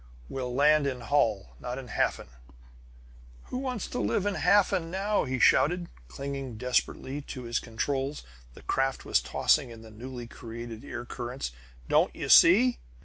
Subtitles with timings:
[0.29, 2.29] We'll land in Holl, not in Hafen!"
[3.51, 8.23] "Who wants to live in Hafen now?" he shouted, clinging desperately to his controls.
[8.55, 11.51] The craft was tossing in the newly created air currents.
[11.87, 12.79] "Don't you see?